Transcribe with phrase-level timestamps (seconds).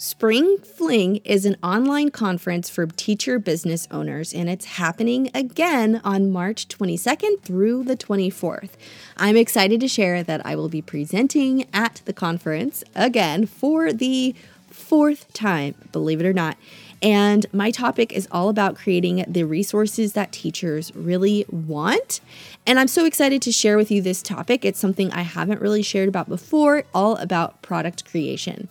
[0.00, 6.30] Spring Fling is an online conference for teacher business owners, and it's happening again on
[6.30, 8.70] March 22nd through the 24th.
[9.16, 14.36] I'm excited to share that I will be presenting at the conference again for the
[14.70, 16.56] fourth time, believe it or not.
[17.02, 22.20] And my topic is all about creating the resources that teachers really want.
[22.68, 24.64] And I'm so excited to share with you this topic.
[24.64, 28.68] It's something I haven't really shared about before, all about product creation.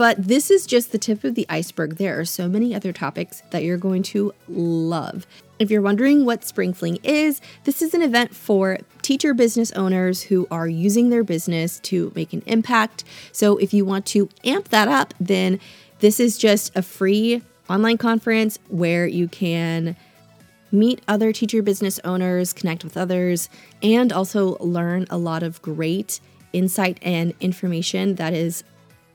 [0.00, 1.96] But this is just the tip of the iceberg.
[1.96, 5.26] There are so many other topics that you're going to love.
[5.58, 10.22] If you're wondering what Spring Fling is, this is an event for teacher business owners
[10.22, 13.04] who are using their business to make an impact.
[13.32, 15.60] So if you want to amp that up, then
[15.98, 19.96] this is just a free online conference where you can
[20.72, 23.50] meet other teacher business owners, connect with others,
[23.82, 26.20] and also learn a lot of great
[26.54, 28.64] insight and information that is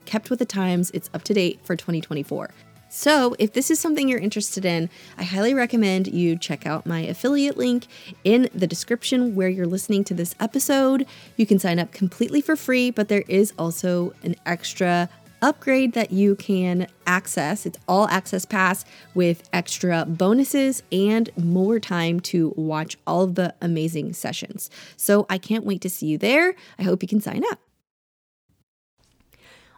[0.06, 2.50] kept with the times, it's up to date for 2024.
[2.88, 4.88] So, if this is something you're interested in,
[5.18, 7.88] I highly recommend you check out my affiliate link
[8.22, 11.04] in the description where you're listening to this episode.
[11.36, 15.08] You can sign up completely for free, but there is also an extra
[15.42, 17.66] upgrade that you can access.
[17.66, 23.54] It's all access pass with extra bonuses and more time to watch all of the
[23.60, 24.70] amazing sessions.
[24.96, 26.54] So, I can't wait to see you there.
[26.78, 27.65] I hope you can sign up.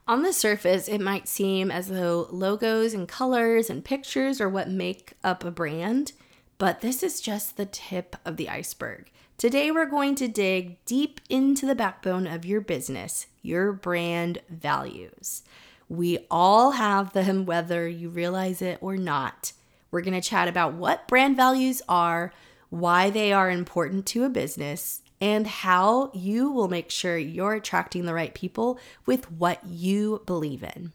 [0.08, 4.70] On the surface, it might seem as though logos and colors and pictures are what
[4.70, 6.12] make up a brand,
[6.56, 9.10] but this is just the tip of the iceberg.
[9.36, 15.42] Today, we're going to dig deep into the backbone of your business, your brand values.
[15.90, 19.52] We all have them, whether you realize it or not.
[19.90, 22.32] We're going to chat about what brand values are,
[22.70, 28.05] why they are important to a business, and how you will make sure you're attracting
[28.05, 30.92] the right people with what you believe in.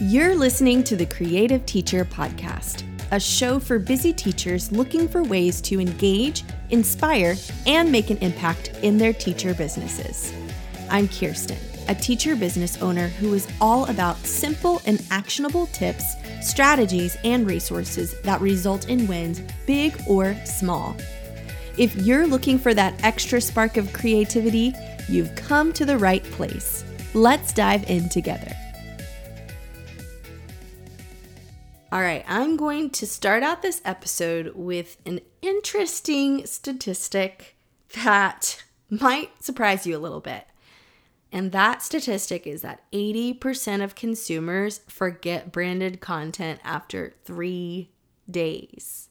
[0.00, 5.60] You're listening to the Creative Teacher Podcast, a show for busy teachers looking for ways
[5.62, 7.34] to engage, inspire,
[7.66, 10.32] and make an impact in their teacher businesses.
[10.90, 17.16] I'm Kirsten a teacher business owner who is all about simple and actionable tips, strategies,
[17.24, 20.96] and resources that result in wins, big or small.
[21.78, 24.74] If you're looking for that extra spark of creativity,
[25.08, 26.84] you've come to the right place.
[27.14, 28.52] Let's dive in together.
[31.92, 37.56] All right, I'm going to start out this episode with an interesting statistic
[38.02, 40.46] that might surprise you a little bit.
[41.32, 47.90] And that statistic is that 80% of consumers forget branded content after three
[48.30, 49.08] days.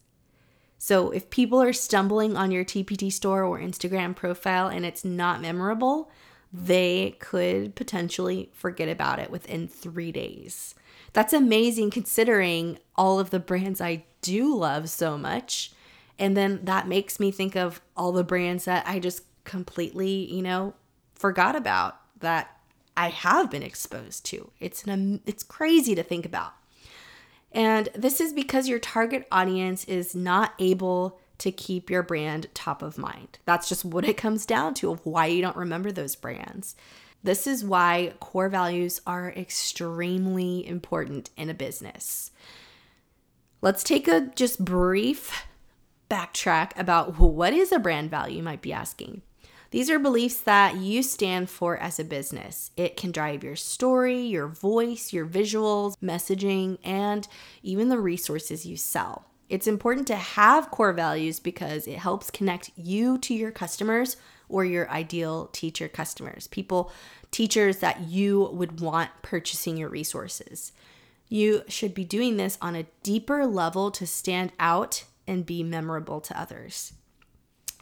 [0.77, 5.41] So if people are stumbling on your TPT store or Instagram profile and it's not
[5.41, 6.11] memorable,
[6.53, 10.75] they could potentially forget about it within three days.
[11.13, 15.71] That's amazing considering all of the brands I do love so much.
[16.19, 20.41] And then that makes me think of all the brands that I just completely, you
[20.41, 20.75] know,
[21.15, 22.57] forgot about that
[22.95, 24.51] I have been exposed to.
[24.59, 26.53] It's an it's crazy to think about.
[27.51, 32.81] And this is because your target audience is not able to keep your brand top
[32.81, 33.39] of mind.
[33.45, 36.75] That's just what it comes down to of why you don't remember those brands.
[37.23, 42.31] This is why core values are extremely important in a business.
[43.61, 45.45] Let's take a just brief
[46.09, 49.21] backtrack about what is a brand value, you might be asking.
[49.71, 52.71] These are beliefs that you stand for as a business.
[52.75, 57.25] It can drive your story, your voice, your visuals, messaging, and
[57.63, 59.27] even the resources you sell.
[59.47, 64.17] It's important to have core values because it helps connect you to your customers
[64.49, 66.91] or your ideal teacher customers, people,
[67.31, 70.73] teachers that you would want purchasing your resources.
[71.29, 76.19] You should be doing this on a deeper level to stand out and be memorable
[76.19, 76.91] to others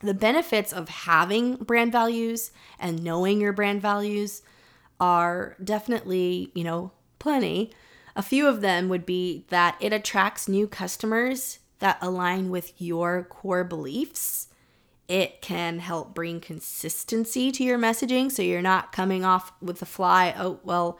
[0.01, 4.41] the benefits of having brand values and knowing your brand values
[4.99, 7.71] are definitely, you know, plenty.
[8.15, 13.23] A few of them would be that it attracts new customers that align with your
[13.23, 14.47] core beliefs.
[15.07, 19.85] It can help bring consistency to your messaging so you're not coming off with the
[19.85, 20.99] fly, oh, well,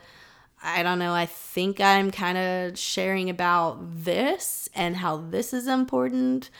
[0.62, 5.66] I don't know, I think I'm kind of sharing about this and how this is
[5.66, 6.50] important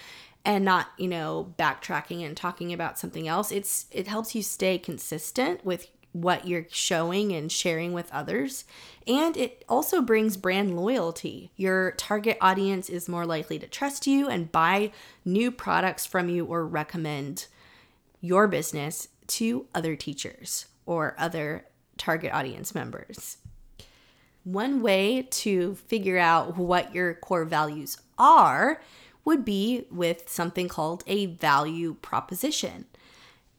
[0.44, 4.78] and not you know backtracking and talking about something else it's it helps you stay
[4.78, 8.64] consistent with what you're showing and sharing with others.
[9.06, 11.52] And it also brings brand loyalty.
[11.56, 14.92] Your target audience is more likely to trust you and buy
[15.25, 17.46] new products from you or recommend
[18.20, 21.66] your business to other teachers or other
[21.96, 23.38] target audience members.
[24.42, 28.81] One way to figure out what your core values are
[29.25, 32.87] would be with something called a value proposition.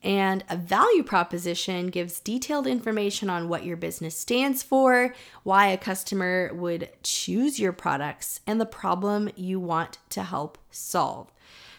[0.03, 5.13] And a value proposition gives detailed information on what your business stands for,
[5.43, 11.31] why a customer would choose your products, and the problem you want to help solve.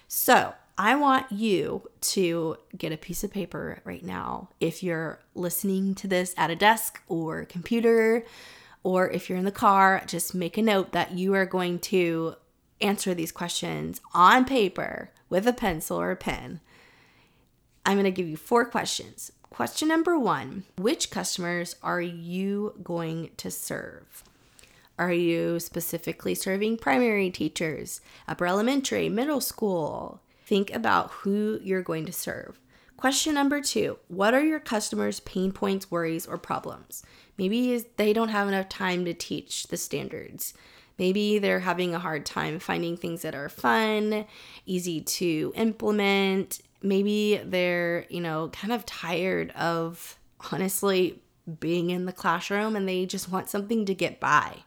[0.07, 4.49] So, I want you to get a piece of paper right now.
[4.59, 8.25] If you're listening to this at a desk or computer,
[8.83, 12.37] or if you're in the car, just make a note that you are going to
[12.83, 16.61] answer these questions on paper with a pencil or a pen.
[17.85, 19.33] I'm going to give you four questions.
[19.51, 24.25] Question number one Which customers are you going to serve?
[24.99, 30.21] Are you specifically serving primary teachers, upper elementary, middle school?
[30.45, 32.61] Think about who you're going to serve.
[32.97, 37.03] Question number two What are your customers' pain points, worries, or problems?
[37.37, 40.55] Maybe they don't have enough time to teach the standards.
[40.99, 44.27] Maybe they're having a hard time finding things that are fun,
[44.67, 46.61] easy to implement.
[46.83, 50.19] Maybe they're, you know, kind of tired of
[50.53, 51.21] honestly
[51.61, 54.59] being in the classroom and they just want something to get by.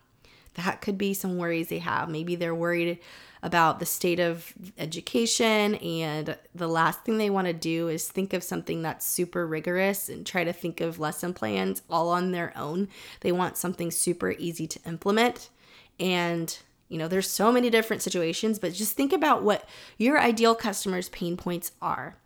[0.56, 2.10] That could be some worries they have.
[2.10, 3.00] Maybe they're worried
[3.44, 8.34] about the state of education, and the last thing they want to do is think
[8.34, 12.58] of something that's super rigorous and try to think of lesson plans all on their
[12.58, 12.88] own.
[13.20, 15.52] They want something super easy to implement.
[16.00, 16.58] And
[16.88, 21.10] you know, there's so many different situations, but just think about what your ideal customer's
[21.10, 22.18] pain points are.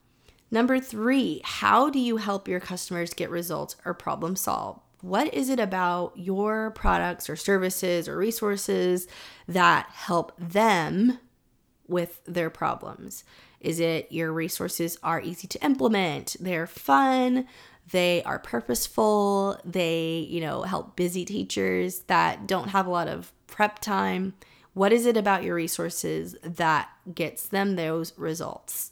[0.51, 4.81] Number three, how do you help your customers get results or problem solve?
[5.01, 9.07] What is it about your products or services or resources
[9.47, 11.19] that help them
[11.87, 13.23] with their problems?
[13.61, 17.47] Is it your resources are easy to implement, they're fun,
[17.91, 23.31] they are purposeful, they, you know, help busy teachers that don't have a lot of
[23.51, 24.33] prep time?
[24.73, 28.91] What is it about your resources that gets them those results?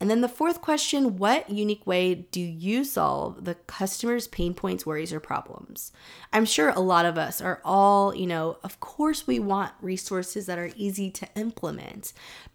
[0.00, 4.86] And then the fourth question what unique way do you solve the customer's pain points,
[4.86, 5.92] worries, or problems?
[6.32, 10.46] I'm sure a lot of us are all, you know, of course we want resources
[10.46, 12.12] that are easy to implement,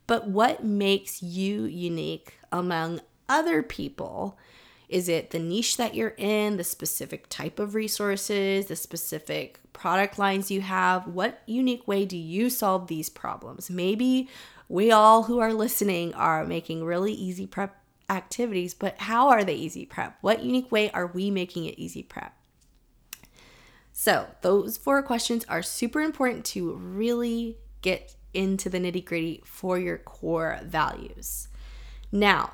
[0.08, 4.38] but what makes you unique among other people?
[4.94, 10.20] Is it the niche that you're in, the specific type of resources, the specific product
[10.20, 11.08] lines you have?
[11.08, 13.72] What unique way do you solve these problems?
[13.72, 14.30] Maybe
[14.70, 17.76] we all who are listening are making really easy prep
[18.08, 20.16] activities, but how are they easy prep?
[20.22, 22.38] What unique way are we making it easy prep?
[23.94, 29.80] So, those four questions are super important to really get into the nitty gritty for
[29.80, 31.48] your core values.
[32.12, 32.54] Now,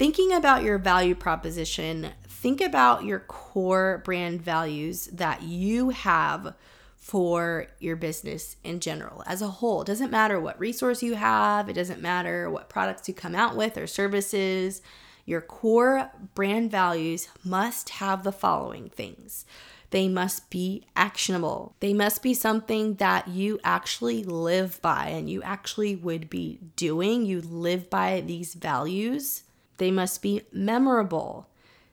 [0.00, 6.54] thinking about your value proposition, think about your core brand values that you have
[6.96, 9.82] for your business in general as a whole.
[9.82, 13.56] It doesn't matter what resource you have, it doesn't matter what products you come out
[13.56, 14.80] with or services.
[15.26, 19.44] Your core brand values must have the following things.
[19.90, 21.74] They must be actionable.
[21.80, 27.26] They must be something that you actually live by and you actually would be doing.
[27.26, 29.42] You live by these values.
[29.80, 31.48] They must be memorable,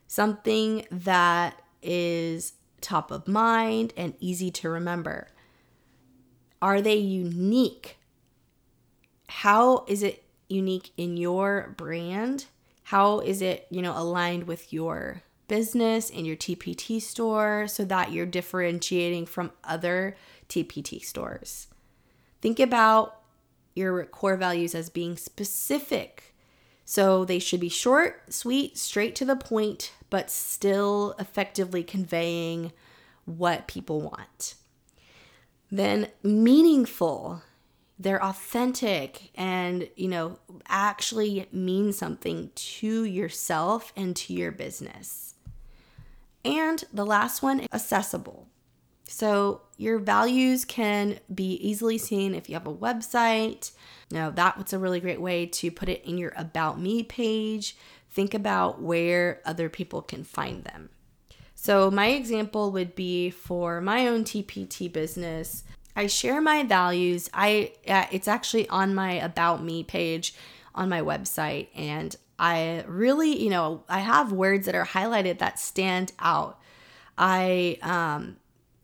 [0.08, 5.30] something that is top of mind, and easy to remember?
[6.62, 7.96] Are they unique?
[9.30, 12.48] How is it unique in your brand?
[12.84, 18.12] How is it, you know, aligned with your business and your TPT store so that
[18.12, 20.18] you're differentiating from other
[20.50, 21.68] TPT stores?
[22.42, 23.22] Think about
[23.76, 26.34] your core values as being specific.
[26.90, 32.72] So they should be short, sweet, straight to the point, but still effectively conveying
[33.26, 34.56] what people want.
[35.70, 37.42] Then meaningful.
[38.00, 40.40] They're authentic and, you know,
[40.70, 45.34] actually mean something to yourself and to your business.
[46.46, 48.48] And the last one, accessible.
[49.08, 53.72] So your values can be easily seen if you have a website.
[54.12, 57.76] Now, that's a really great way to put it in your About Me page
[58.18, 60.90] think about where other people can find them.
[61.54, 65.64] So, my example would be for my own TPT business.
[65.96, 67.30] I share my values.
[67.34, 70.34] I uh, it's actually on my about me page
[70.74, 75.60] on my website and I really, you know, I have words that are highlighted that
[75.60, 76.60] stand out.
[77.18, 78.38] I um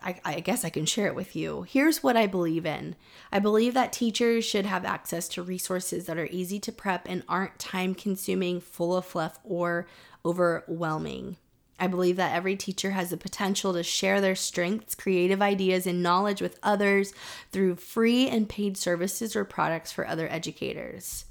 [0.04, 1.64] I, I, guess I can share it with you.
[1.64, 2.96] Here's what I believe in
[3.32, 7.24] I believe that teachers should have access to resources that are easy to prep and
[7.30, 9.88] aren't time consuming, full of fluff, or
[10.26, 11.38] overwhelming.
[11.80, 16.04] I believe that every teacher has the potential to share their strengths, creative ideas, and
[16.04, 17.14] knowledge with others
[17.52, 21.26] through free and paid services or products for other educators.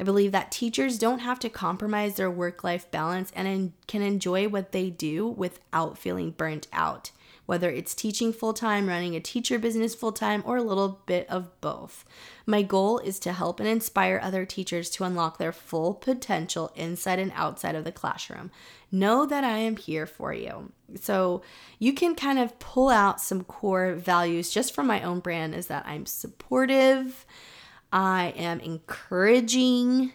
[0.00, 4.48] I believe that teachers don't have to compromise their work life balance and can enjoy
[4.48, 7.10] what they do without feeling burnt out
[7.46, 11.28] whether it's teaching full time, running a teacher business full time, or a little bit
[11.28, 12.04] of both.
[12.46, 17.18] My goal is to help and inspire other teachers to unlock their full potential inside
[17.18, 18.50] and outside of the classroom.
[18.90, 20.72] Know that I am here for you.
[21.00, 21.42] So,
[21.78, 25.68] you can kind of pull out some core values just from my own brand is
[25.68, 27.24] that I'm supportive,
[27.92, 30.12] I am encouraging,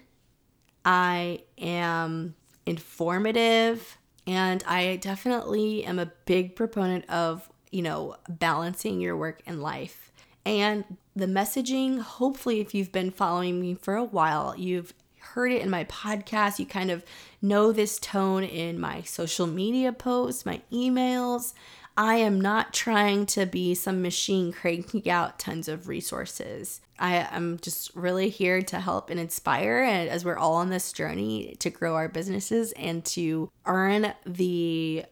[0.86, 9.16] I am informative, and I definitely am a big proponent of, you know, balancing your
[9.16, 10.12] work and life.
[10.46, 10.84] And
[11.16, 15.70] the messaging, hopefully, if you've been following me for a while, you've heard it in
[15.70, 16.60] my podcast.
[16.60, 17.04] You kind of
[17.42, 21.54] know this tone in my social media posts, my emails.
[22.00, 26.80] I am not trying to be some machine cranking out tons of resources.
[27.00, 30.92] I am just really here to help and inspire and as we're all on this
[30.92, 35.06] journey to grow our businesses and to earn the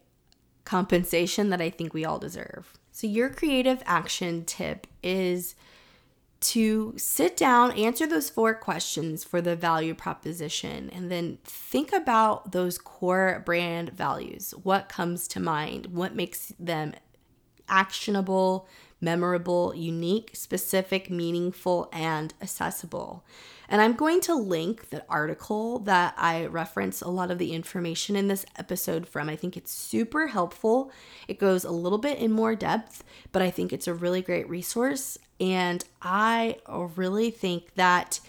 [0.64, 2.72] compensation that I think we all deserve.
[2.92, 5.56] So your creative action tip is
[6.50, 12.52] to sit down, answer those four questions for the value proposition, and then think about
[12.52, 14.54] those core brand values.
[14.64, 15.88] What comes to mind?
[15.88, 16.94] What makes them
[17.68, 18.68] actionable,
[19.02, 23.26] memorable, unique, specific, meaningful, and accessible?
[23.70, 28.16] And I'm going to link the article that I reference a lot of the information
[28.16, 29.30] in this episode from.
[29.30, 30.92] I think it's super helpful.
[31.28, 34.48] It goes a little bit in more depth, but I think it's a really great
[34.50, 35.18] resource.
[35.40, 38.20] And I really think that,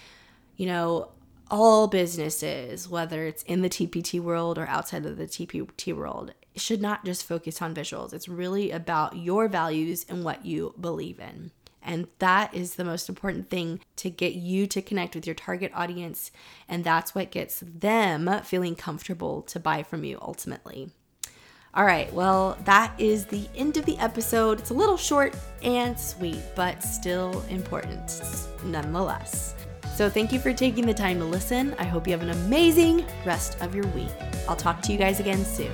[0.56, 1.10] you know,
[1.48, 6.82] all businesses, whether it's in the TPT world or outside of the TPT world, should
[6.82, 8.12] not just focus on visuals.
[8.12, 11.52] It's really about your values and what you believe in.
[11.86, 15.70] And that is the most important thing to get you to connect with your target
[15.74, 16.32] audience.
[16.68, 20.90] And that's what gets them feeling comfortable to buy from you ultimately.
[21.72, 24.60] All right, well, that is the end of the episode.
[24.60, 28.22] It's a little short and sweet, but still important
[28.64, 29.54] nonetheless.
[29.94, 31.74] So, thank you for taking the time to listen.
[31.78, 34.10] I hope you have an amazing rest of your week.
[34.48, 35.72] I'll talk to you guys again soon.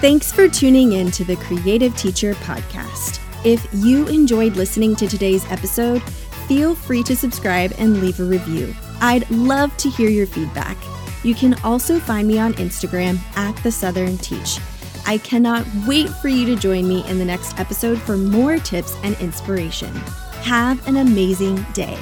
[0.00, 3.20] Thanks for tuning in to the Creative Teacher Podcast.
[3.44, 6.02] If you enjoyed listening to today's episode,
[6.46, 8.74] feel free to subscribe and leave a review.
[9.00, 10.76] I'd love to hear your feedback.
[11.22, 14.58] You can also find me on Instagram at The Southern Teach.
[15.06, 18.94] I cannot wait for you to join me in the next episode for more tips
[19.02, 19.94] and inspiration.
[20.42, 21.98] Have an amazing day.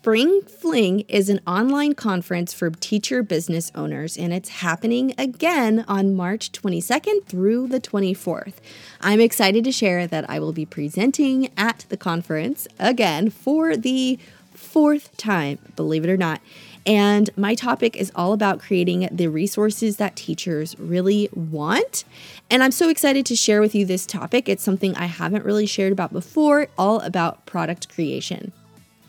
[0.00, 6.14] Spring Fling is an online conference for teacher business owners, and it's happening again on
[6.14, 8.54] March 22nd through the 24th.
[9.02, 14.18] I'm excited to share that I will be presenting at the conference again for the
[14.54, 16.40] fourth time, believe it or not.
[16.86, 22.04] And my topic is all about creating the resources that teachers really want.
[22.48, 24.48] And I'm so excited to share with you this topic.
[24.48, 28.54] It's something I haven't really shared about before, all about product creation.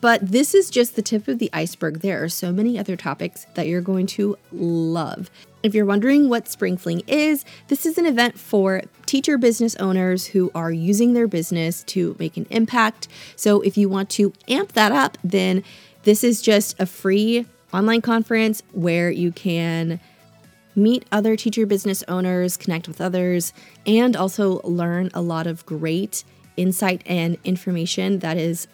[0.02, 2.00] But this is just the tip of the iceberg.
[2.00, 5.30] There are so many other topics that you're going to love.
[5.62, 10.26] If you're wondering what Spring Fling is, this is an event for teacher business owners
[10.26, 13.06] who are using their business to make an impact.
[13.36, 15.62] So if you want to amp that up, then
[16.02, 20.00] this is just a free online conference where you can
[20.74, 23.52] meet other teacher business owners, connect with others,
[23.86, 26.24] and also learn a lot of great
[26.56, 28.66] insight and information that is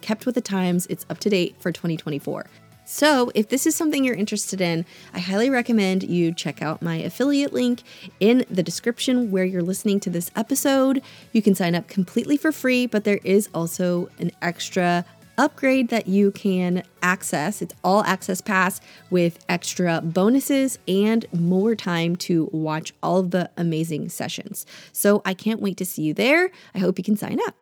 [0.00, 2.46] kept with the times, it's up to date for 2024.
[2.92, 6.96] So, if this is something you're interested in, I highly recommend you check out my
[6.96, 7.84] affiliate link
[8.18, 11.00] in the description where you're listening to this episode.
[11.32, 15.04] You can sign up completely for free, but there is also an extra
[15.38, 17.62] upgrade that you can access.
[17.62, 23.50] It's all access pass with extra bonuses and more time to watch all of the
[23.56, 24.66] amazing sessions.
[24.92, 26.50] So, I can't wait to see you there.
[26.74, 27.59] I hope you can sign up.